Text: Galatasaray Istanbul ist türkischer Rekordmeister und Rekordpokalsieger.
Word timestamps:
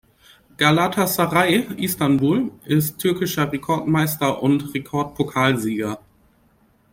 Galatasaray 0.57 1.75
Istanbul 1.77 2.51
ist 2.65 2.97
türkischer 2.97 3.51
Rekordmeister 3.53 4.41
und 4.41 4.73
Rekordpokalsieger. 4.73 5.99